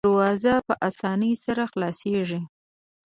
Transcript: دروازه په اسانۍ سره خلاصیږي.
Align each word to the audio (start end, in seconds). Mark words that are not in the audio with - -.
دروازه 0.05 0.53
په 0.67 0.73
اسانۍ 0.89 1.33
سره 1.45 1.63
خلاصیږي. 1.71 2.41